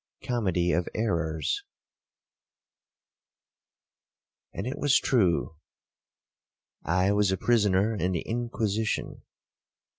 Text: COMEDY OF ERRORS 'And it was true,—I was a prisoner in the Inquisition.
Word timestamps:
COMEDY 0.23 0.71
OF 0.71 0.87
ERRORS 0.95 1.61
'And 4.51 4.65
it 4.65 4.79
was 4.79 4.97
true,—I 4.99 7.11
was 7.11 7.31
a 7.31 7.37
prisoner 7.37 7.93
in 7.95 8.11
the 8.13 8.21
Inquisition. 8.21 9.21